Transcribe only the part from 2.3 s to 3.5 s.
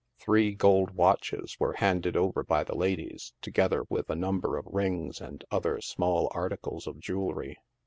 by the ladies,